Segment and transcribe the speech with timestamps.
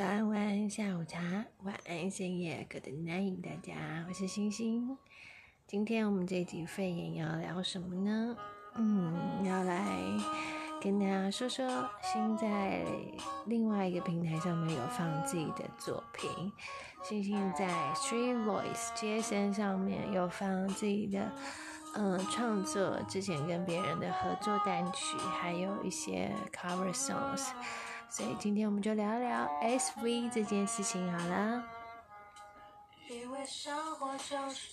[0.00, 4.96] 早安、晚安、下午茶、晚安、深夜，Good night，大家，我是星星。
[5.66, 8.34] 今天我们这集肺炎要聊什么呢？
[8.76, 9.86] 嗯，要来
[10.80, 12.82] 跟大家说说，星在
[13.44, 16.30] 另外一个平台上面有放自己的作品。
[17.02, 21.30] 星星在 Street Voice 接生上面有放自己的
[21.94, 27.50] 嗯创作，之前跟别人的合作单曲，还有一些 cover songs。
[28.10, 31.62] 所以今天我们就聊聊 SV 这件事情好了。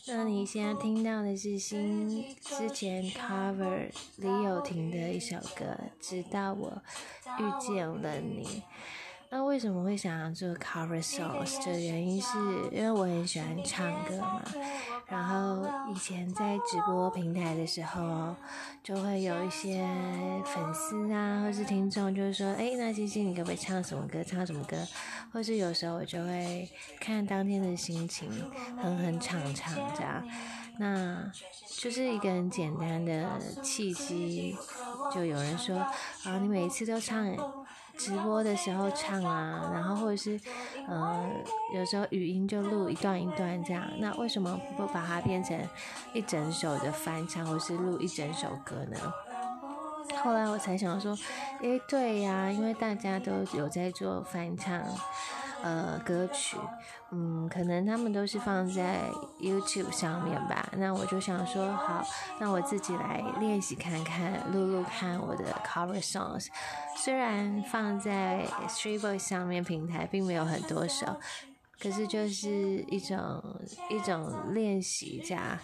[0.08, 5.66] 那你现在听到的是新之前 cover 李友廷的一首歌
[6.00, 6.82] 《直到我
[7.40, 8.44] 遇见了你》。
[9.30, 11.64] 那为什么会想要做 cover songs？
[11.66, 12.38] 的原因是
[12.72, 14.44] 因为我很喜欢唱歌嘛。
[15.10, 18.36] 然后以前在直播平台的时候，
[18.84, 19.88] 就会有一些
[20.44, 24.22] 粉丝啊，或是听众，就是说，哎，那星星你可不可以唱什么歌？
[24.24, 24.76] 唱什么歌？
[25.32, 28.30] 或是有时候我就会看当天的心情，
[28.82, 30.28] 哼哼唱唱这样。
[30.80, 31.32] 那
[31.80, 34.56] 就是一个很简单的契机，
[35.14, 37.34] 就有人说，啊，你每一次都唱。
[37.98, 40.40] 直播的时候唱啊，然后或者是，
[40.88, 41.32] 嗯，
[41.74, 43.84] 有时候语音就录一段一段这样。
[44.00, 45.60] 那为什么不把它变成
[46.14, 48.98] 一整首的翻唱，或是录一整首歌呢？
[50.24, 51.18] 后来我才想说，
[51.62, 54.82] 诶，对呀，因为大家都有在做翻唱。
[55.68, 56.56] 呃，歌曲，
[57.12, 59.02] 嗯，可能他们都是放在
[59.38, 60.66] YouTube 上面吧。
[60.78, 62.02] 那我就想说，好，
[62.40, 66.48] 那我自己来练习看看，录录看我的 cover songs。
[66.96, 71.06] 虽然放在 Street Voice 上面平台并没有很多首，
[71.82, 72.50] 可是就是
[72.88, 73.44] 一种
[73.90, 75.60] 一种练习加，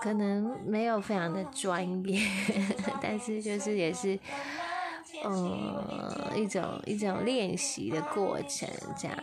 [0.00, 2.20] 可能没有非常的专业，
[3.02, 4.16] 但是就是也是。
[5.24, 9.16] 嗯，一种一种练习的过程这样，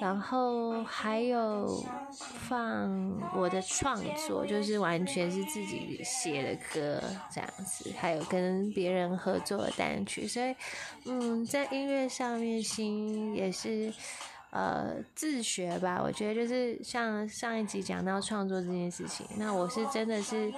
[0.00, 1.84] 然后还有
[2.18, 10.54] 放我的创作，就是完全是自己写的歌这样子，还有跟别人合作的单曲，所以
[11.04, 13.92] 嗯，在音乐上面心也是。
[14.54, 20.52] 呃，自学吧，我觉得就是像上一集讲到创作这件事情，那我是真的是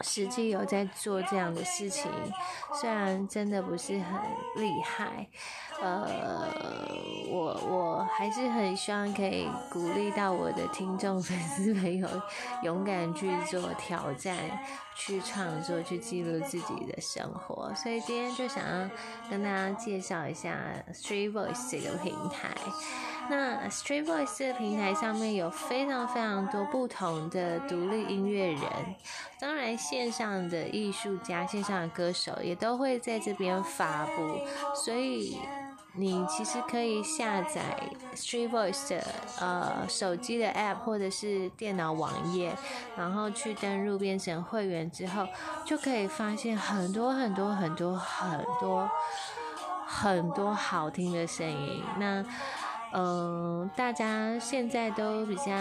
[0.00, 2.10] 实际有在做这样的事情，
[2.80, 4.20] 虽然真的不是很
[4.56, 5.28] 厉害，
[5.80, 6.48] 呃，
[7.30, 12.08] 我我还是很希望可以鼓励到我的听众粉丝朋友，
[12.62, 14.36] 勇敢去做挑战。
[15.00, 18.90] 去创作，去记录自己的生活，所以今天就想要
[19.30, 20.58] 跟大家介绍一下
[20.92, 22.50] Street Voice 这个平台。
[23.30, 28.62] 那 Street Voice 这个平台上面有非常非常多不同的独立音乐人，
[29.38, 34.40] 当然线上的艺术家、线上的歌手也都会在这边发布，
[34.74, 35.38] 所以。
[35.94, 37.60] 你其实可以下载
[38.14, 39.04] Street Voice 的
[39.40, 42.54] 呃手机的 App 或者是电脑网页，
[42.96, 45.26] 然后去登录变成会员之后，
[45.64, 48.88] 就可以发现很多很多很多很多
[49.86, 51.82] 很多好听的声音。
[51.98, 52.24] 那
[52.92, 55.52] 嗯，大家现在都比较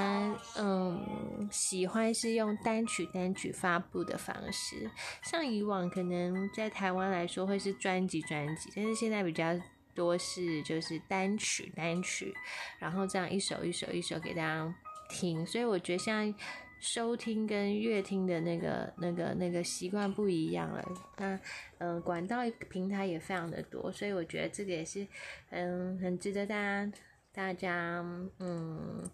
[0.58, 4.90] 嗯喜欢是用单曲单曲发布的方式，
[5.24, 9.58] 像以往可能在台湾来说会是专辑专辑，但是现在比较。
[9.98, 12.32] 多是就是单曲单曲，
[12.78, 14.76] 然后这样一首一首一首给大家
[15.10, 16.32] 听，所以我觉得现在
[16.80, 20.86] 收听跟乐听的那个那个那个习惯不一样了。
[21.18, 21.40] 那
[21.80, 22.38] 嗯，管道
[22.70, 25.08] 平台也非常的多，所以我觉得这个也是
[25.50, 26.92] 嗯很值得大家
[27.38, 28.04] 大家
[28.40, 29.08] 嗯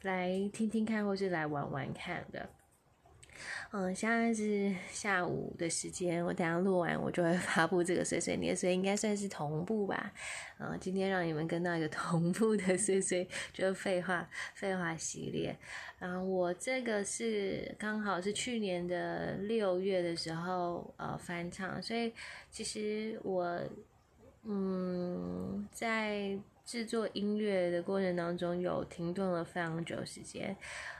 [0.00, 2.48] 来听听看，或是来玩玩看的。
[3.70, 10.10] 嗯，现在是下午的时间，我等下录完我就会发布这个碎碎念，所以应该算是同步吧。
[10.58, 15.54] 嗯，今天让你们跟到一个同步的碎碎，就是废话废话系列。
[15.98, 22.10] 然后我这个是刚好是去年的六月的时候呃翻唱，所以
[22.50, 23.60] 其实我
[24.44, 30.54] 嗯在制作音乐的过程当中有停顿了非常久时间，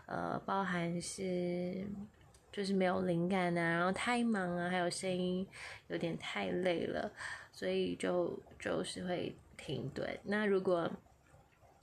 [0.07, 1.85] 呃，包含是。
[2.53, 5.47] 就是没有灵感呐，然后太忙啊，还有声音
[5.89, 7.13] 有点太累了，
[7.53, 10.09] 所以就就是会停顿。
[10.23, 10.91] 那如果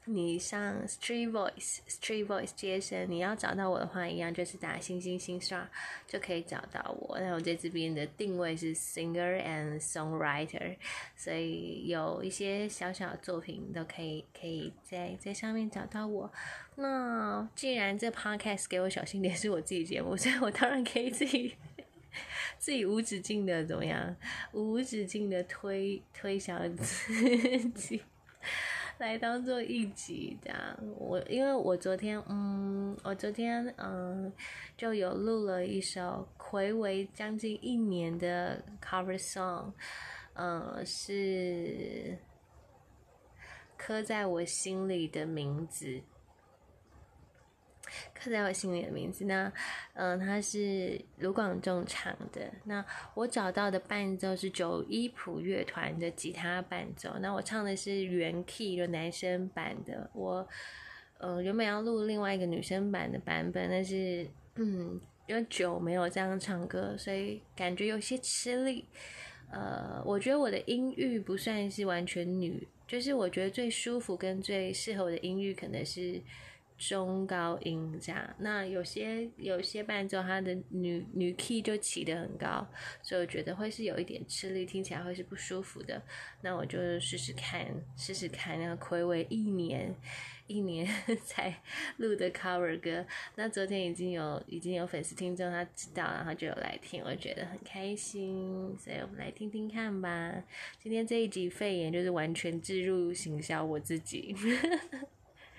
[0.06, 5.70] 你上 Street Voice Street Voice 接生，你要找到我的话，一样就是打星星星刷
[6.06, 7.18] 就可以找到我。
[7.20, 10.76] 那我在这边的定位是 Singer and Songwriter，
[11.16, 16.32] 所以有一些小小的作品都可以可以在在上面找到我。
[16.76, 21.56] 那既然这 Podcast 给我小心点是我自己节目，所以我当然可以自己
[22.60, 24.16] 自己无止境的怎么样，
[24.52, 28.02] 无止境的推推销自己。
[29.04, 30.58] 来当做一集这样。
[30.98, 34.32] 我因为我昨天，嗯，我昨天嗯
[34.78, 39.74] 就有录了一首暌违将近一年的 cover song，
[40.36, 42.18] 嗯，是
[43.78, 46.02] 刻在我心里的名字。
[48.14, 49.52] 刻在我心里的名字，那，
[49.94, 52.42] 嗯，它是卢广仲唱的。
[52.66, 57.14] 那我找到的伴奏是九一谱乐团的吉他伴奏。
[57.20, 60.10] 那我唱的是原 key 的男生版的。
[60.14, 60.48] 我，
[61.18, 68.86] 呃，原本要录另外一个女生版的版本，但是，嗯，因为久没有这样唱歌，所以感觉有些吃力。
[69.52, 76.22] 呃，我觉得我的音域不算是完全女，就是我觉得最舒服跟最适合我的音域可能是。
[76.90, 82.68] 中高音这样，那有些有些伴奏，它的女女 key 就起得很高，
[83.02, 86.02] 所以我觉得会是有一点吃力，听起来会是不舒服的。
[86.42, 87.66] 那我就试试看，
[87.96, 88.60] 试试看。
[88.60, 89.96] 那个暌违一年，
[90.48, 90.86] 一年
[91.26, 91.62] 才
[91.98, 100.44] 录的 cover 歌，那昨天已经有已经有粉丝听众他知道，然后就有来听，我觉得很开心，所以我们来听听看吧。
[100.82, 104.36] 今天这一集肺炎就是完全置入行销我自己。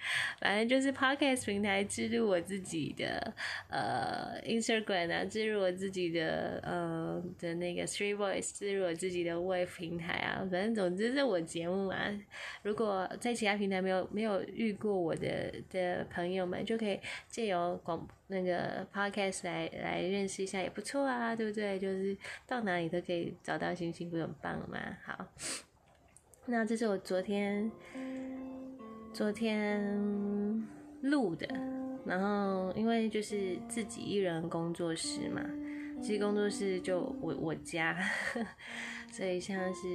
[0.40, 3.32] 反正就是 podcast 平台置入我自己的
[3.68, 10.40] 呃 Instagram 啊，置入我自己的呃的那个 Three Voice，置入我自己的 Wave 平台啊。
[10.50, 11.96] 反正总之是我节目嘛。
[12.62, 16.98] 如果在其他平台没有没有遇过我的的朋友们，就可以
[17.28, 21.78] 借由广那个 podcast 来来认识一下，也不错啊，对不对？
[21.78, 22.16] 就是
[22.46, 24.78] 到哪里都可以找到星星，不很棒嘛。
[25.04, 25.26] 好，
[26.46, 27.70] 那这是我昨天。
[29.14, 29.80] 昨天
[31.02, 31.46] 录的，
[32.04, 35.40] 然后因为就是自己一人工作室嘛，
[36.02, 37.96] 其实工作室就我我家，
[39.12, 39.88] 所以像是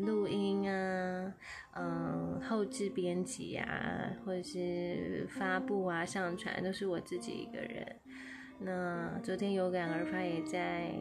[0.00, 1.32] 录音啊，
[1.76, 7.96] 嗯，后置编辑啊，或者是发布啊、上传，都是我自己一个人。
[8.58, 10.92] 那昨天有感而发，也在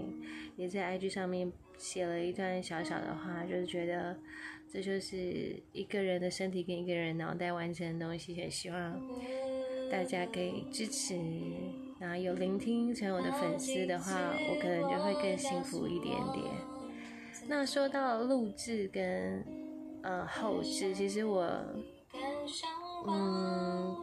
[0.56, 4.18] 也在 IG 上面写了一段小小的话，就是觉得。
[4.72, 9.02] 这就是一个人的身体跟一个人脑袋完成的东西，也希望
[9.90, 11.18] 大家可以支持，
[12.00, 16.46] 然后有聆听成我的粉丝的话，我可能就会更幸福一点点。
[17.48, 19.44] 那说到录制跟
[20.04, 21.48] 呃后置，其实我
[23.08, 23.96] 嗯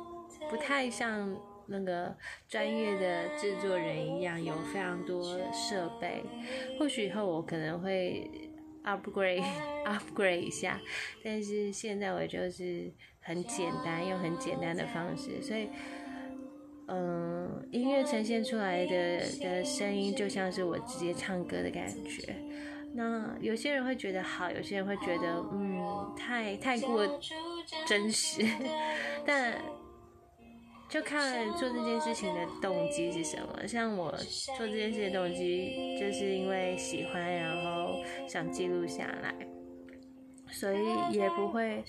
[0.49, 2.17] 不太像那个
[2.49, 6.25] 专业的制作人一样，有非常多设备。
[6.79, 8.51] 或许以后我可能会。
[8.85, 9.45] Upgrade
[9.85, 10.81] upgrade 一下，
[11.23, 15.69] 但是现在我就是很简单，用很简单的方式，所以，
[16.89, 22.35] 嗯，音乐呈现出来的的声音就像是我直接唱歌的感觉。
[22.95, 27.05] 那有些人会觉得好，有些人会觉得嗯，太太过
[27.87, 28.43] 真实，
[29.27, 29.55] 但。
[30.89, 33.67] 就看做这件事情的动机是什么。
[33.67, 34.13] 像我
[34.57, 37.97] 做这件事的动机，就是因为喜欢，然后
[38.29, 39.35] 想记录下来，
[40.53, 40.79] 所以
[41.11, 41.83] 也不会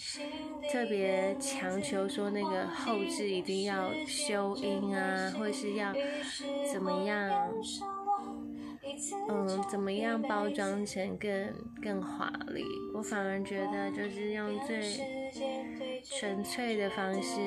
[0.72, 5.94] 特别强求说那个后置一定要修音啊，或是要
[6.74, 7.32] 怎么样，
[9.30, 11.54] 嗯，怎么样包装成更
[11.84, 12.64] 更华丽。
[12.96, 14.82] 我反而觉得就是用最
[16.04, 17.40] 纯粹的方式。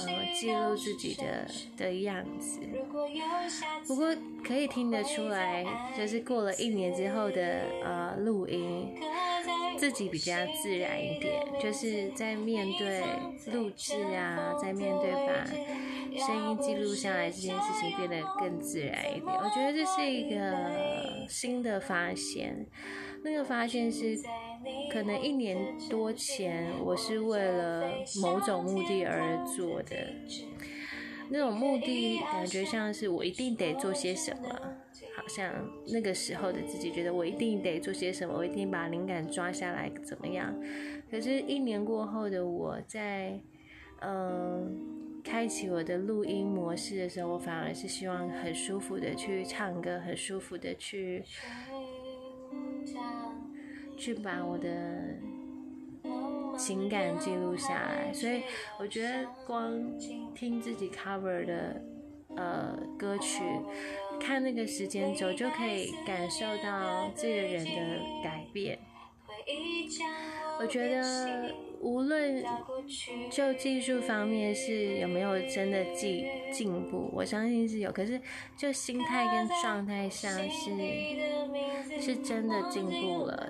[0.00, 2.60] 呃，记录自己的的样子。
[3.86, 5.64] 不过可以听得出来，
[5.96, 8.94] 就是过了一年之后的呃录音，
[9.78, 13.02] 自己比较自然一点，就是在面对
[13.52, 15.44] 录制啊，在面对把
[16.16, 19.26] 声音记录下来这件事情变得更自然一点。
[19.26, 22.66] 我觉得这是一个新的发现。
[23.24, 24.16] 那个发现是，
[24.90, 25.56] 可能一年
[25.88, 27.90] 多前，我是为了
[28.22, 29.96] 某种目的而做的。
[31.30, 34.48] 那种目的感觉像是我一定得做些什么，
[35.14, 35.52] 好像
[35.92, 40.54] 那个时候的自己觉得我一定得做些什么，我一定把灵感抓下来怎么样？
[41.10, 43.38] 可是，一年过后的我在，
[44.00, 51.22] 嗯，开启我的录音模式的时候，我反而是希望很舒服的去唱歌，很舒服的去。
[53.98, 55.16] 去把我的
[56.56, 58.42] 情感记录下来，所以
[58.78, 59.70] 我觉得光
[60.34, 61.82] 听自己 cover 的
[62.36, 63.42] 呃歌曲，
[64.20, 68.78] 看那个时间轴就可以感受到这个人的改变。
[70.60, 72.44] 我觉得无论
[73.30, 77.92] 就技术方面是有没有真的进进步，我相信是有。
[77.92, 78.20] 可是
[78.56, 80.70] 就心态跟状态上是
[82.00, 83.48] 是真的进步了，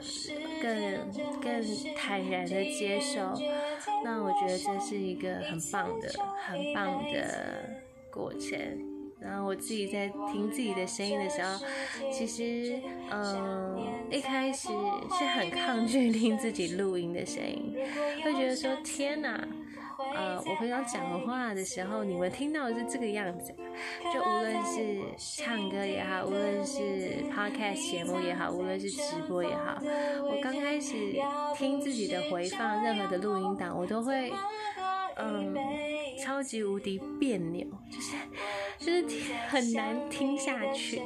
[0.60, 3.32] 更更坦然的接受。
[4.04, 6.10] 那我觉得这是一个很棒的、
[6.46, 7.80] 很棒的
[8.10, 8.87] 过程。
[9.20, 11.58] 然后我自己在听自己的声音的时候，
[12.12, 14.68] 其实，嗯，一开始
[15.18, 17.76] 是很抗拒听自己录音的声音，
[18.24, 19.46] 会觉得说天哪，
[20.14, 23.52] 呃，我平常讲话的时候，你们听到的是这个样子，
[24.14, 29.82] 就无论是唱歌也好，无论是 podcast 节目也好，无论是直播也好，
[30.22, 30.94] 我刚开始
[31.56, 34.32] 听自己的回放，任何的录音档，我都会。
[35.20, 35.54] 嗯，
[36.22, 41.02] 超级无敌别扭，就是就是很难听下去。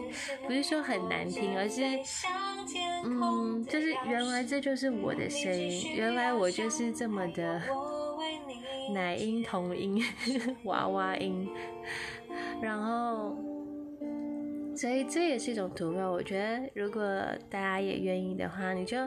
[0.47, 1.83] 不是说很难听，而是
[3.05, 7.63] 嗯，就是原来这就是我的声音，原来我就是这么的
[8.93, 10.05] 奶音、童音、
[10.65, 11.49] 娃娃音。
[12.61, 13.37] 然后，
[14.77, 16.13] 所以这也是一种突破。
[16.13, 17.03] 我觉得，如果
[17.49, 18.99] 大家也愿意的话，你就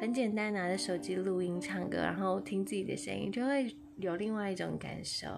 [0.00, 3.74] 很简单拿着手机录音唱歌，然后听自己的声音，就会。
[4.02, 5.28] 有另外一种感受，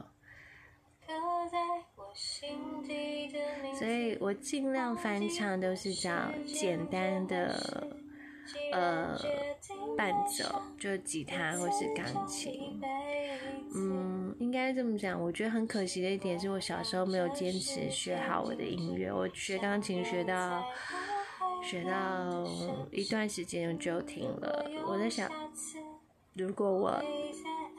[3.79, 6.11] 所以我尽量翻唱都是找
[6.47, 7.87] 简单的，
[8.73, 9.21] 呃，
[9.97, 12.81] 伴奏，就吉他或是钢琴。
[13.77, 15.21] 嗯，应该这么讲。
[15.21, 19.13] 我觉得很可惜的一点是我小时候没有坚持学好我的音乐。
[19.13, 20.65] 我学钢琴学到
[21.63, 22.47] 学到
[22.91, 24.65] 一段时间就停了。
[24.87, 25.31] 我在想，
[26.33, 27.03] 如果我。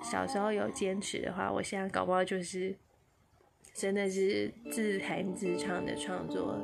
[0.04, 2.76] 小时候有坚持的话，我现在搞不好就是
[3.74, 6.60] 真的是自弹自唱的创作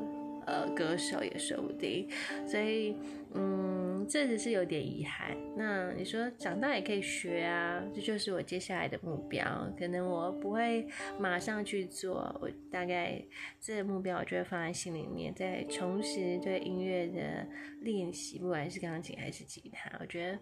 [0.45, 2.09] 呃歌手也说不定，
[2.47, 2.95] 所以
[3.33, 5.35] 嗯，这只是有点遗憾。
[5.55, 9.45] 那你说长大也可以学啊，这就是我接下来的目标。
[9.77, 10.87] 可能我不会
[11.19, 13.23] 马上去做，我大概
[13.59, 17.47] 这个目标我就会放在心里面，再重拾对音乐的
[17.81, 20.39] 练习，不管是钢琴还是吉他，我觉得。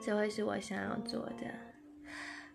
[0.00, 1.46] 这会是我想要做的。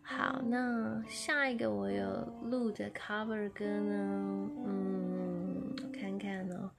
[0.02, 2.06] 好，那下一个我有
[2.44, 4.50] 录的 cover 歌呢？
[4.66, 6.72] 嗯，我看看哦，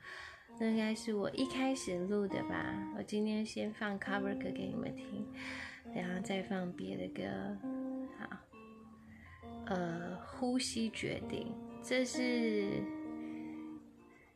[0.58, 2.74] 那应该是我一开始录的吧。
[2.96, 5.26] 我今天先放 cover 歌给你们听，
[5.94, 7.22] 然后再放别的歌。
[8.18, 8.36] 好，
[9.66, 12.82] 呃，呼吸决定，这是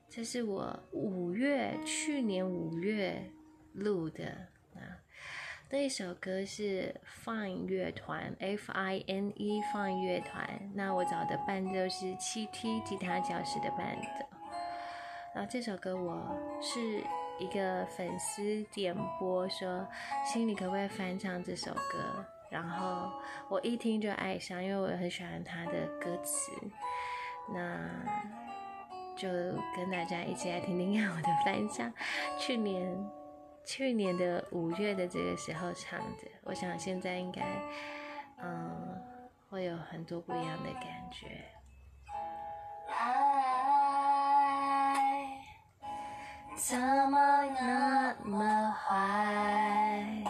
[0.06, 3.30] 这是我五月去年五月
[3.72, 4.51] 录的。
[5.74, 10.70] 那一首歌是 Fine 乐团，F I N E Fine 乐团。
[10.74, 14.26] 那我找的伴奏是七 T 吉他教室的伴奏。
[15.34, 17.02] 然后这首歌我是
[17.38, 19.88] 一个粉丝点播说，
[20.22, 22.22] 心里可不可以翻唱这首歌？
[22.50, 23.10] 然后
[23.48, 26.52] 我一听就爱上，因为我很喜欢他的歌词。
[27.48, 27.88] 那
[29.16, 29.26] 就
[29.74, 31.90] 跟大家一起来听听看我的翻唱。
[32.38, 33.21] 去年。
[33.64, 37.42] 去年的五月的这个时候唱的，我想现在应该，
[38.42, 39.00] 嗯，
[39.48, 41.44] 会有很多不一样的感觉。
[42.88, 43.12] 爱
[46.56, 50.24] 怎么那么坏？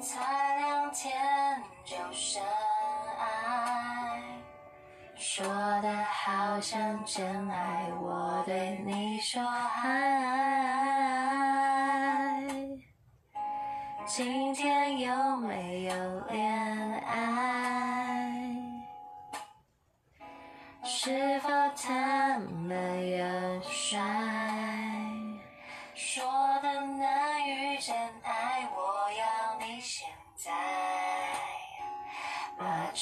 [0.00, 2.42] 才两天就深，
[5.24, 9.40] 说的好像真爱，我对你说。
[14.04, 15.71] 今天有没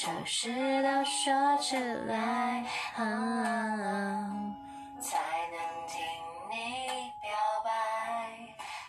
[0.01, 0.49] 把丑事
[0.81, 1.75] 都说出
[2.07, 2.63] 来。
[4.99, 5.17] 才
[5.51, 6.01] 能听
[6.49, 6.55] 你
[7.21, 7.29] 表
[7.63, 7.69] 白，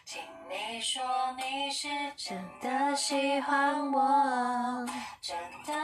[0.07, 1.03] 听你说
[1.37, 4.87] 你是真的喜欢我，
[5.21, 5.75] 真的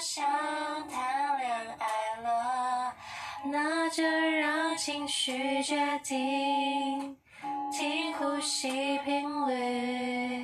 [0.00, 0.24] 想
[0.88, 1.86] 谈恋爱
[2.22, 2.92] 了，
[3.44, 7.16] 那就让情绪决定，
[7.72, 10.42] 听呼吸频率，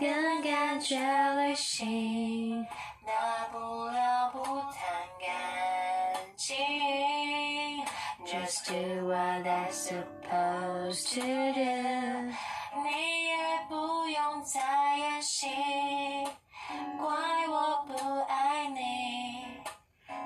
[0.00, 0.98] 跟感觉
[1.34, 2.51] 旅行，
[10.92, 13.36] 终点，你也
[13.68, 14.60] 不用再。
[14.94, 15.46] 演戏，
[16.98, 17.08] 怪
[17.48, 19.56] 我不爱你，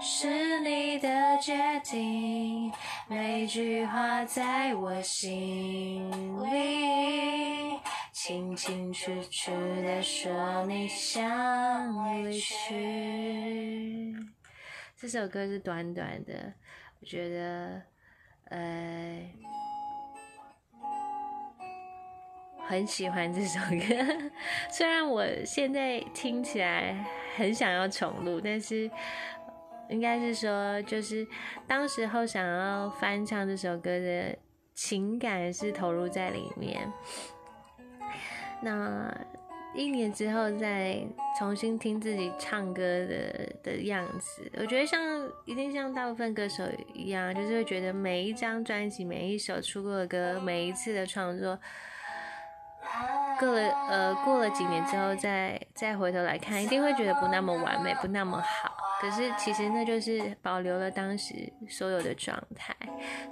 [0.00, 2.72] 是你的决定。
[3.08, 6.10] 每句话在我心
[6.50, 7.78] 里，
[8.12, 14.16] 清清楚楚的说你想离去。
[14.96, 16.54] 这首歌是短短的，
[17.00, 17.82] 我觉得，
[18.50, 19.30] 呃。
[22.66, 24.30] 很喜欢这首歌，
[24.70, 27.04] 虽然我现在听起来
[27.36, 28.90] 很想要重录，但是
[29.88, 31.24] 应该是说，就是
[31.66, 34.36] 当时候想要翻唱这首歌的
[34.74, 36.92] 情感是投入在里面。
[38.60, 39.14] 那
[39.74, 40.98] 一年之后再
[41.38, 45.00] 重新听自己唱歌的的样子，我觉得像
[45.44, 51.56] 一定像大部分歌手一样，就是会觉得每一张专辑、每一首出过的歌、每一次的创作。
[53.38, 58.76] 过了呃，过了几年之后，再再回头来看，一定会觉得不那么完美，不那么好。
[59.00, 62.74] 可是其实那就是保留了当时所有的状态。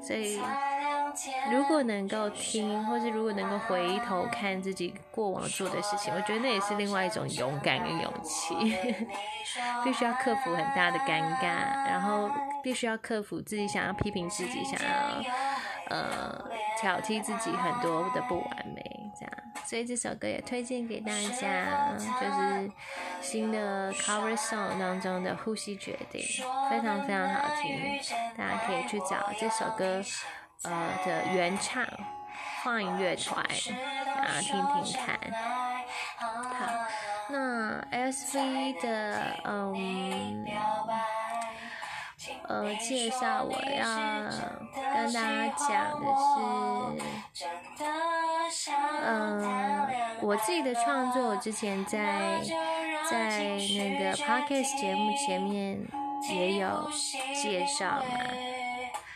[0.01, 0.39] 所以
[1.51, 8.55] 如果能够听，或是如果能够回头看自己过往做的事情，我觉得那也是另外一种勇敢跟勇气。
[9.85, 12.31] 必须要克服很大的尴尬，然后
[12.63, 15.23] 必须要克服自己想要批评自己，想要
[15.88, 16.45] 呃
[16.81, 18.83] 挑剔自己很多的不完美。
[19.17, 19.33] 这样，
[19.64, 22.69] 所以这首歌也推荐给大家，就是
[23.21, 26.21] 新的 cover song 当中的《呼吸决定》，
[26.69, 27.79] 非常非常好听，
[28.37, 30.03] 大家可以去找这首歌
[30.64, 31.87] 呃的原唱
[32.64, 33.47] 幻乐团，
[34.05, 35.17] 然后听听看。
[36.19, 36.26] 好，
[37.29, 40.45] 那 S V 的嗯。
[42.47, 44.29] 呃，介绍我要
[44.95, 46.07] 跟大家讲的
[48.53, 48.71] 是，
[49.03, 49.89] 嗯，
[50.21, 52.41] 我自己的创作，我之前在
[53.11, 53.41] 在
[53.79, 55.81] 那个 podcast 节目前面
[56.31, 56.91] 也有
[57.43, 58.05] 介绍嘛，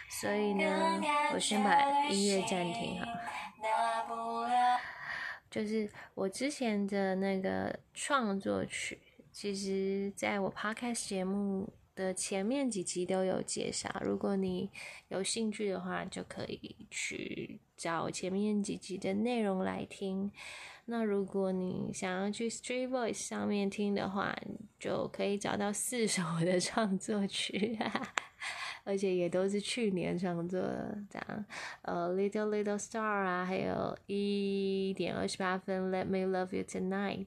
[0.09, 1.01] 所以呢，
[1.35, 3.07] 我先把音乐暂停哈，
[5.51, 8.99] 就是我之前的那个创作曲，
[9.31, 11.69] 其实在我 podcast 节目。
[11.99, 14.71] 的前面几集都有介绍，如果你
[15.09, 20.31] 有兴趣的话，就可以去找前面几集的内容来听。
[20.85, 24.33] 那如果你想要去 Street Voice 上面听的话，
[24.79, 27.77] 就可以找到四首的创作曲，
[28.85, 31.45] 而且也都是去年创作的，这样
[31.83, 37.27] 呃 Little Little Star 啊，还有一点二十八分 Let Me Love You Tonight，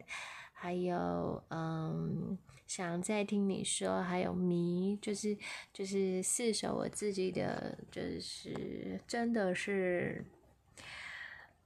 [0.54, 2.38] 还有嗯。
[2.74, 5.38] 想再听你说，还有迷，就是
[5.74, 10.24] 就是四首我自己的，就是真的是，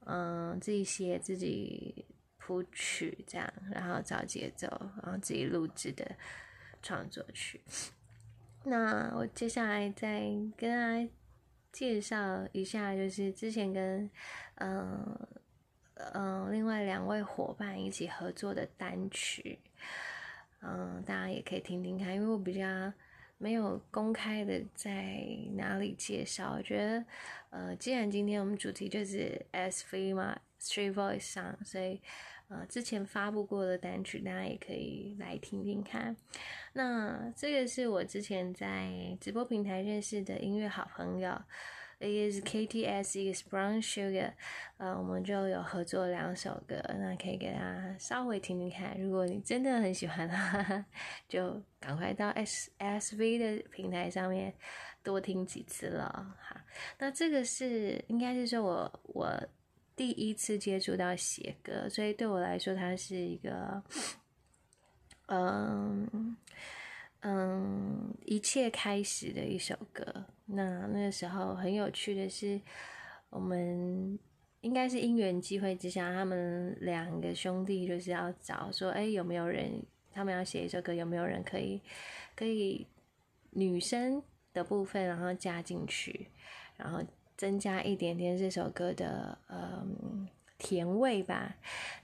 [0.04, 2.04] 嗯，自己写自己
[2.38, 4.66] 谱曲这样，然后找节奏，
[5.00, 6.16] 然后自己录制的
[6.82, 7.60] 创作曲。
[8.64, 10.22] 那我接下来再
[10.56, 11.08] 跟大家
[11.70, 14.10] 介绍一下，就是之前跟
[14.56, 15.16] 嗯
[16.14, 19.60] 嗯另外两位伙伴一起合作的单曲。
[20.62, 22.92] 嗯，大家也可以听听看，因为我比较
[23.38, 26.54] 没有公开的在哪里介绍。
[26.56, 27.04] 我觉得，
[27.50, 32.00] 呃，既然今天我们主题就是 SV 嘛，Street Voice 上，所以
[32.48, 36.16] 呃，之前发布过的单曲，大家也可以来听听看。
[36.72, 41.42] 那这个是我之前在直播平台认识的音乐好朋友。
[41.98, 44.32] 一个是 KTS，一个是 Brown Sugar，
[44.76, 49.00] 呃，我们就有合作两首歌，那可以给大家稍微听听看。
[49.00, 50.84] 如果你真的很喜欢的话，
[51.26, 54.52] 就赶快到 S S V 的平台上面
[55.02, 56.62] 多听几次了哈。
[56.98, 59.48] 那这个是应该是说我我
[59.96, 63.82] 第一次接触到写歌，所以对我来说，它是一个
[65.28, 66.36] 嗯。
[67.28, 70.04] 嗯，一切开始的一首歌。
[70.44, 72.60] 那那个时候很有趣的是，
[73.30, 74.16] 我们
[74.60, 81.82] 应该是因缘机会之下，他们两个兄弟就是要找说，哎，有没有人他们要写一首歌，有没有人可以
[82.36, 82.86] 可以
[83.50, 86.28] 女生的部分，然后加进去，
[86.76, 87.02] 然后
[87.36, 91.56] 增加一点点这首歌的嗯甜味吧。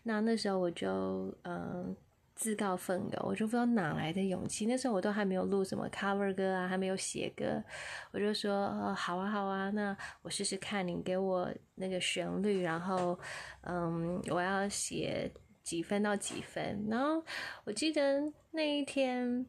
[0.02, 1.94] 那那时候我就嗯。
[2.42, 4.66] 自告奋勇，我就不知道哪来的勇气。
[4.66, 7.62] 那时候我都还没有录什么 cover 歌啊，还没有写歌，
[8.11, 13.16] 我就说，好啊，好啊，那我试试看，你给我那个旋律，然后，
[13.61, 15.31] 嗯，我要写
[15.62, 16.85] 几分到几分。
[16.90, 17.24] 然后
[17.62, 19.46] 我记得那一天，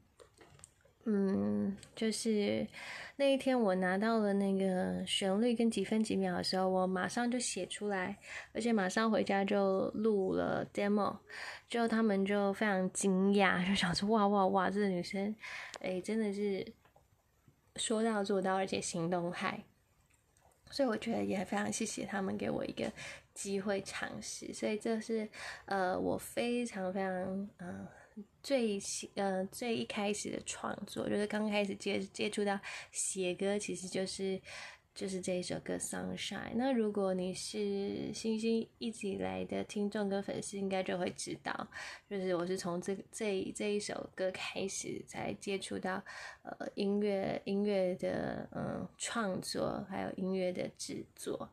[1.06, 2.68] 嗯，就是。
[3.16, 8.18] 那一天我拿到了那个旋律跟几分几秒的时候，我马上就写出来，
[8.54, 11.16] 而且马上回家就录了 demo，
[11.70, 15.34] 之后他们就非常惊讶，就想说哇哇哇，这个女生，
[15.80, 16.66] 哎，真的是
[17.76, 19.64] 说到做到，而且行动派。
[20.72, 22.92] 所以我觉得也非常谢谢他们给我一个
[23.36, 24.52] 机会尝试。
[24.52, 25.30] 所以这是
[25.66, 27.88] 呃我非常非常嗯
[28.42, 28.80] 最
[29.16, 32.60] 呃最一开始的创作，就是刚开始接接触到
[32.92, 34.42] 写歌，其实就是。
[34.96, 36.52] 就是这一首歌《Sunshine》。
[36.54, 41.68] 那如果你是星星一直以来的听众跟粉丝，应该就会知道，
[42.08, 45.94] 就是我是从这这这一首歌开始才接触到
[46.44, 51.50] 呃音乐音乐的嗯创作，还有音乐的制作，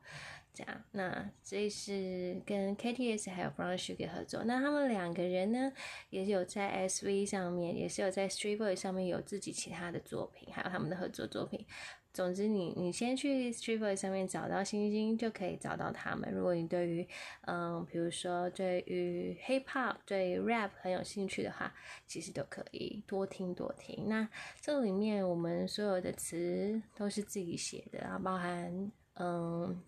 [0.53, 0.85] 这样。
[0.93, 4.45] 那这是跟 KTS 还有 Brown Sugar 合作。
[4.45, 5.73] 那他们两个人呢，
[6.11, 11.67] 也是有在 SV 上面，也是有在 Street Boy 上面有自己其他的作品，还有他们的合作作品。
[12.13, 16.29] 总之，你你先去 s t r e e t v o y 上面找到星星，就可以找到他们。
[16.35, 17.07] 如果你对于
[17.43, 21.73] 嗯，比如说对于 hip hop、对 rap 很有兴趣的话，
[22.09, 24.09] 其实都可以多听多听。
[24.09, 24.29] 那
[24.61, 29.79] 这里面我们所有的词都是自己写的啊，包含嗯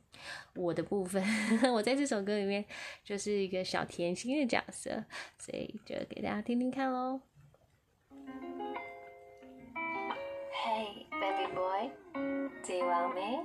[0.54, 1.22] 我的部分，
[1.72, 2.64] 我在这首歌里面
[3.02, 5.04] 就是一个小甜心的角色，
[5.38, 7.20] 所以就给大家听听看喽。
[10.52, 11.90] Hey, baby boy,
[12.62, 13.42] do you want me?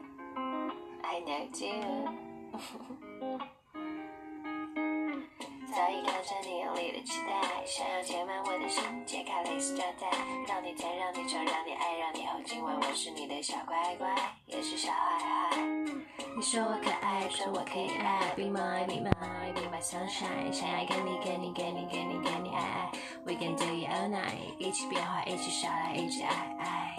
[1.01, 3.39] I know you.
[5.77, 10.09] 早已看穿你眼里的期待，想要填满我的心，解开蕾丝缎带，
[10.47, 14.09] 让你疼，让你宠，让你爱，让你后今晚我是你的小乖乖，
[14.47, 15.55] 也是小孩孩。
[16.35, 22.91] 你说我可爱，说我可以爱，Be my, be my, be my sunshine，想要给你，给你，给你，给你，给你爱爱
[23.23, 26.97] ，We can do it all night，一起变化，一起耍赖，一起爱爱。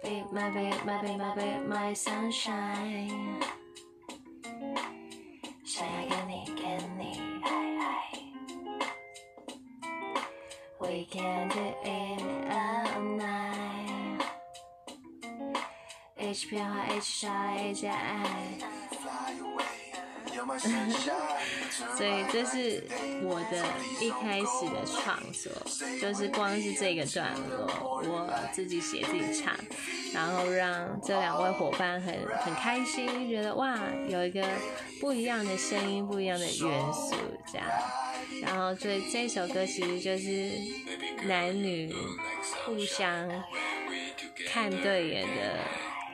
[0.00, 3.63] Be my, be my, be my, be my sunshine。
[16.54, 18.22] 变化，一起耍，一起爱。
[21.96, 22.84] 所以这是
[23.22, 23.64] 我的
[24.00, 25.50] 一开始的创作，
[26.00, 27.66] 就是光是这个段落，
[28.04, 29.52] 我自己写自己唱，
[30.12, 33.76] 然后让这两位伙伴很很开心，觉得哇，
[34.08, 34.46] 有一个
[35.00, 37.16] 不一样的声音，不一样的元素
[37.50, 37.66] 这样。
[38.42, 40.52] 然后所以这首歌其实就是
[41.26, 41.94] 男女
[42.64, 43.28] 互相
[44.48, 45.58] 看对眼的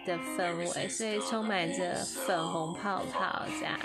[0.05, 3.79] 的氛围，所以充满着粉红泡泡这样。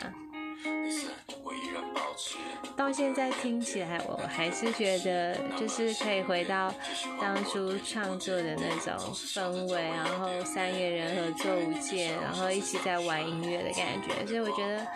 [2.75, 6.73] 到现在听起来，我还是觉得就是可以回到
[7.21, 14.25] 当初创作的那种氛围，然后三个人合作无间，然后一起在玩音乐的感觉。
[14.25, 14.87] 所以我觉得，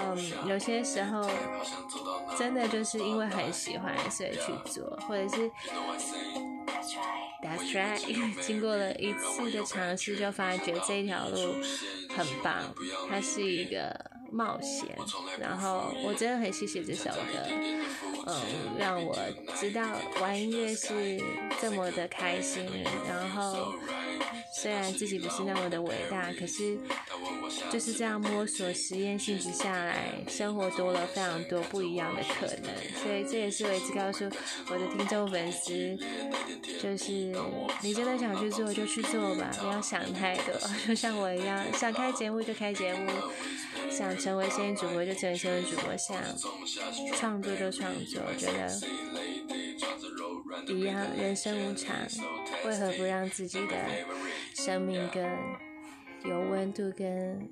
[0.00, 1.28] 嗯，有些时候
[2.38, 5.50] 真的就是因为很喜欢，所以去做，或者是
[7.44, 8.00] That's right，
[8.40, 11.54] 经过了一次的尝试，就发觉这条路
[12.16, 12.74] 很棒，
[13.08, 14.12] 它是一个。
[14.32, 14.88] 冒险，
[15.38, 17.38] 然后我真的很谢谢这首歌，
[18.26, 18.42] 嗯，
[18.76, 19.16] 让我
[19.54, 21.22] 知道玩音乐是
[21.60, 22.66] 这么的开心。
[23.08, 23.72] 然后
[24.56, 26.78] 虽然自己不是那么的伟大，可是
[27.70, 32.72] 就是这样摸索、实验性质下来，生活多了非常多不一样的可能。
[33.02, 34.24] 所以这也是我一直告诉
[34.70, 35.96] 我的听众粉丝，
[36.80, 37.34] 就是
[37.82, 40.54] 你真的想去做就去做吧，不要想太多，
[40.86, 43.10] 就像我一样，想开节目就开节目。
[43.90, 46.16] 想成为声音主播就成为声音主播，想
[47.16, 48.68] 创作就创作，觉得
[50.66, 51.96] 一样，人生无常，
[52.64, 53.76] 为何不让自己的
[54.54, 55.22] 生命更
[56.24, 57.48] 有温度、更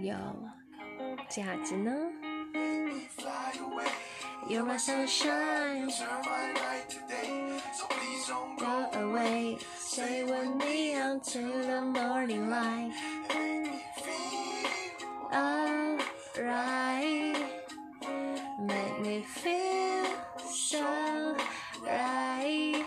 [0.00, 0.14] 有
[1.28, 1.92] 价值呢
[4.46, 5.90] ？You're my sunshine,
[8.58, 12.92] go away, stay with me until the morning light.
[16.36, 17.36] Alright,
[18.60, 20.04] make me feel
[20.50, 21.34] so
[21.84, 22.84] right.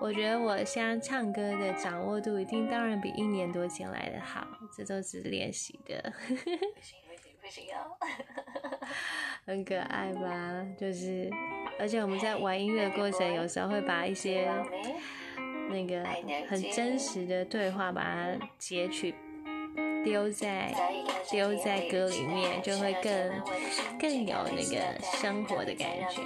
[0.00, 6.12] 我觉得我现在唱歌的掌握度一定当然比一年多前来的好，这都是练习的。
[6.28, 7.96] 不行不行不行哦，
[9.46, 10.66] 很可爱吧？
[10.78, 11.30] 就是，
[11.78, 14.50] 而且我们在玩音乐过程，有时候会把一些。
[15.70, 16.04] 那个
[16.46, 19.14] 很真实的对话，把它截取
[20.04, 20.72] 丢在
[21.30, 23.42] 丢在歌里面，就会更
[23.98, 26.22] 更有那个生活的感觉。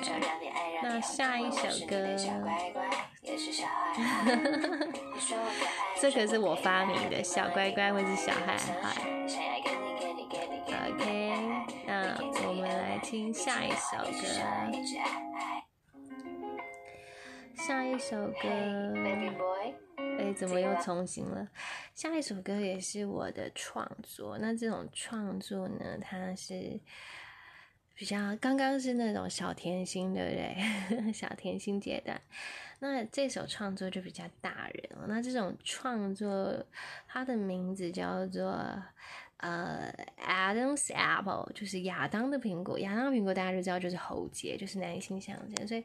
[0.83, 1.97] 那下一首歌，
[6.01, 9.01] 这可是我发明的，小乖乖或是小孩孩。
[10.91, 11.33] OK，
[11.87, 14.11] 那我们来听下一首歌。
[17.55, 18.49] 下一首歌。
[20.19, 21.49] 哎，怎么又重新了？
[21.95, 24.37] 下一首歌也是我的创作。
[24.39, 26.79] 那这种创作呢，它是
[27.95, 30.35] 比较刚刚是那种小甜心，对不
[30.97, 31.13] 对？
[31.15, 32.21] 小甜心阶段。
[32.81, 35.07] 那这首创作就比较大人了。
[35.09, 36.67] 那这种创作，
[37.07, 38.83] 它的名字叫做。
[39.39, 45.67] 呃，Adam's apple 就是亚当的苹果，亚当的苹果大家就知道就是喉结，就是男性象征。
[45.67, 45.85] 所以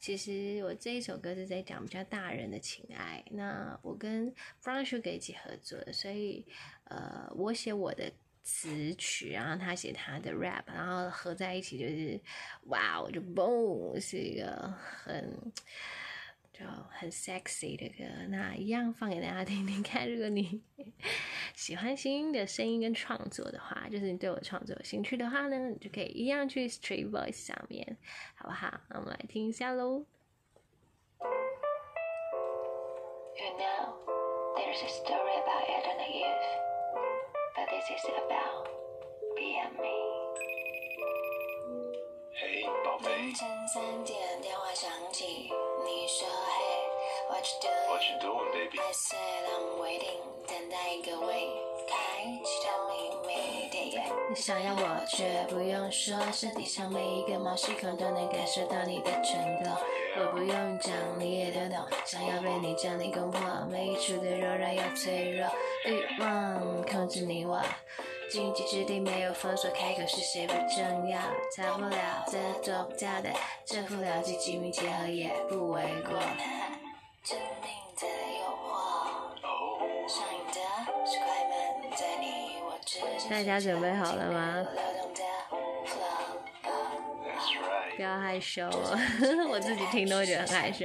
[0.00, 3.22] 其实我这一首歌是在讲比较大人的情爱。
[3.30, 6.46] 那我跟 Brown Sugar 一起合作，所以
[6.84, 8.10] 呃，我写我的
[8.42, 12.18] 词曲，然后他写他的 rap，然后合在一起就是
[12.68, 15.52] 哇，我就 boom，是一个很。
[16.56, 20.08] 就很 sexy 的歌，那一样放给大家听听看。
[20.08, 20.62] 如果你
[21.56, 27.98] 喜欢新音的声音跟创作的话，就是你对我创作有兴趣的话呢，你就可以一样去 Street Voice 上面，
[28.36, 28.80] 好不好？
[28.88, 30.06] 那我们来听一下喽。
[43.02, 45.50] 凌晨三点，电话响起，
[47.30, 48.78] ，What you doing？What you doing, baby?
[48.78, 51.48] I said I'm waiting，等待一个未
[51.88, 52.92] 开启的秘
[53.26, 54.02] 密电影。
[54.28, 59.74] 你想要我，却不用说，身体上每一个毛细孔都能感受到你的震动。
[60.16, 61.86] 我不用讲，你也都懂。
[62.04, 63.40] 想要被你整理攻破，
[63.70, 65.48] 每一处的柔软又脆弱，
[65.86, 67.62] 欲望控制你我。
[68.30, 71.20] 禁忌之地没有封锁，开口是谁不重要，
[71.56, 72.32] 逃不了的，
[72.64, 73.30] 躲不掉的，
[73.64, 76.18] 征服了几亲密结合也不为过。
[77.22, 78.06] 致命的
[78.38, 78.68] 诱惑，
[80.08, 80.54] 上瘾的
[81.06, 82.24] 是快门，在你
[82.62, 83.30] 我之间。
[83.30, 84.66] 大家准备好了吗？
[87.96, 88.98] 不要害羞，哦
[89.48, 90.84] 我自己听都会觉得很害羞。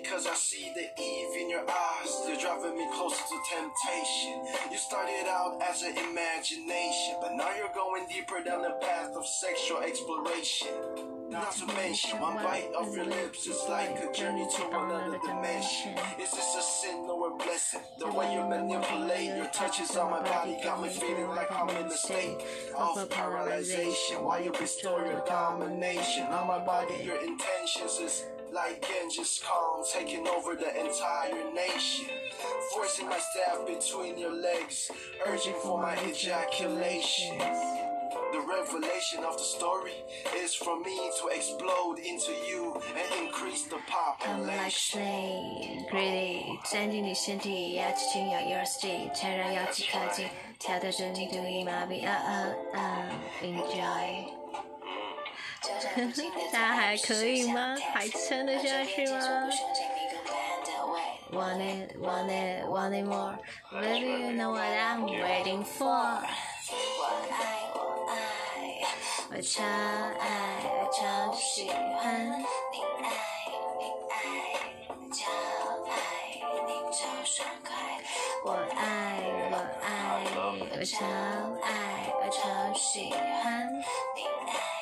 [0.00, 2.22] Cause I see the Eve in your eyes.
[2.26, 4.40] You're driving me closer to temptation.
[4.70, 9.26] You started out as an imagination, but now you're going deeper down the path of
[9.26, 10.68] sexual exploration.
[11.28, 15.94] Not to mention, one bite of your lips is like a journey to another dimension.
[16.20, 17.80] Is this a sin or a blessing?
[17.98, 21.86] The way you manipulate your touches on my body got me feeling like I'm in
[21.86, 22.38] a state
[22.76, 24.22] of paralyzation.
[24.22, 30.27] While you bestow your domination on my body, your intentions is like Genghis Khan taking
[30.27, 32.05] over the entire nation.
[32.73, 34.91] Forcing my staff between your legs,
[35.25, 37.37] urging for my ejaculation.
[38.31, 39.93] The revelation of the story
[40.35, 44.41] is for me to explode into you and increase the population.
[44.41, 50.29] I'm like snake, greedy，钻进你身体，牙齿轻咬 your stick，缠绕药气靠近，
[50.59, 53.09] 跳的神经毒瘾麻痹，啊啊啊，
[53.41, 54.25] enjoy。
[56.52, 57.76] 大家还可以吗？
[57.92, 59.48] 还撑得下去吗
[61.30, 63.38] ？Want it, want it, want it more,
[63.70, 65.86] baby, you know what I'm waiting for。
[65.88, 67.40] 我爱
[67.74, 67.76] 我
[68.08, 68.12] 爱，
[69.30, 70.24] 我超爱，
[70.78, 72.40] 我超喜欢。
[72.70, 73.04] 你爱
[73.78, 74.14] 你爱，
[75.10, 75.20] 超
[75.88, 75.92] 爱，
[76.66, 77.70] 你超爽快。
[78.44, 78.80] 我爱
[79.50, 79.86] 我爱，
[80.78, 80.96] 我超
[81.62, 81.68] 爱，
[82.20, 83.72] 我超喜欢。
[84.14, 84.81] 你爱。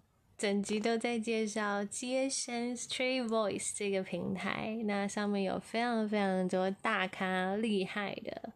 [0.41, 8.51] 整集都在介绍接生 Street Voice 这个平台，那上面有非常非常多大咖厉害的。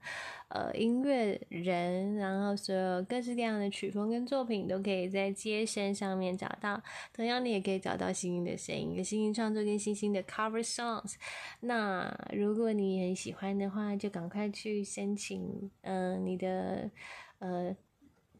[0.47, 6.81] 呃，音乐人，然后所有各式各样的曲风跟作品都可以在街声上面找到。
[7.13, 11.13] 同样，你也可以找到星星的声音、跟新兴创作、跟新兴的 cover songs。
[11.59, 16.89] 那如果你很喜欢的话，就赶快去申请，嗯，你的
[17.37, 17.75] 呃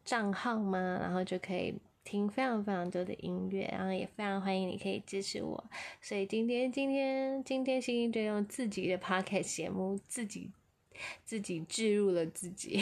[0.04, 3.68] 账号嘛，然后就可以听非常非常多的音乐。
[3.74, 5.62] 然后也非常欢迎你可以支持我。
[6.02, 10.52] 所以今天，今天，今天星星就用自己的 podcast 节目自己。
[11.26, 12.82] 自己置入了自己，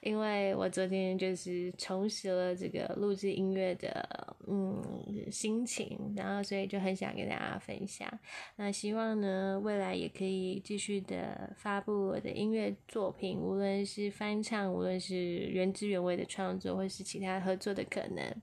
[0.00, 4.82] 因为我昨天就是重拾了这个录制音乐的嗯
[5.30, 8.08] 心情，然后所以就很想跟大家分享。
[8.56, 15.16] 那希望呢未来也可以继续的发布我的音乐作品，无论是翻唱，无论是
[15.48, 18.34] 原汁原味的创作，或是其他合作的可能。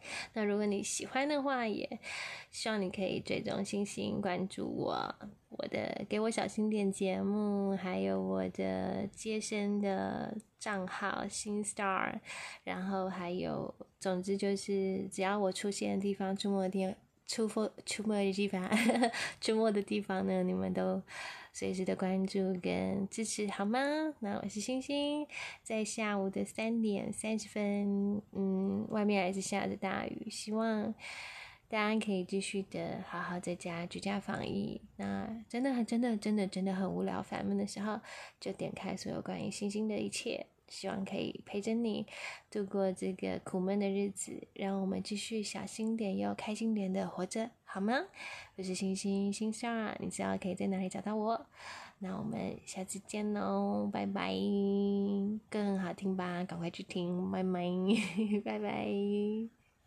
[0.34, 1.98] 那如果你喜欢的话，也
[2.50, 5.14] 希望你可以追踪星星关注我，
[5.48, 12.18] 我的给我小心点节目，还有我的接生的账号新 star，
[12.64, 16.94] 然后还有，总之就是只要我出现的地方，出没的地
[17.26, 18.68] 出没出没的地方，
[19.40, 21.02] 出没的地方呢，你们都。
[21.58, 23.80] 随时的关注跟支持好吗？
[24.20, 25.26] 那我是星星，
[25.64, 30.94] 在下午的三点三十分，嗯，外面还是下着大雨，希望
[31.68, 34.80] 大家可以继续的好好在家居家防疫。
[34.98, 37.98] 那真的很真的真的真的很无聊烦闷的时候，
[38.38, 40.46] 就点开所有关于星星的一切。
[40.68, 42.06] 希望可以陪着你
[42.50, 47.94] 度过这个苦闷的日子，让我们继续小心点又开心点的活着，好吗？
[48.56, 51.46] 我是星星星星啊，你知道可以在哪里找到我？
[52.00, 54.32] 那我们下次见喽，拜拜！
[55.50, 56.44] 更好听吧？
[56.44, 57.60] 赶快去听，拜拜，
[58.44, 59.57] 拜拜。